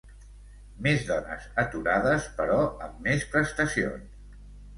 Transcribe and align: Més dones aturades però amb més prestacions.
Més 0.85 1.03
dones 1.09 1.45
aturades 1.63 2.25
però 2.41 2.57
amb 2.87 3.05
més 3.11 3.27
prestacions. 3.37 4.19